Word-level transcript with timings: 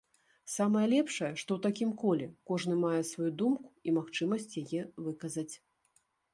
Самае 0.53 0.85
лепшае, 0.93 1.29
што 1.41 1.49
ў 1.57 1.65
такім 1.65 1.91
коле 2.05 2.27
кожны 2.53 2.79
мае 2.85 3.01
сваю 3.11 3.29
думку 3.43 3.69
і 3.87 3.95
магчымасць 4.01 4.51
яе 4.65 4.81
выказаць. 5.07 5.51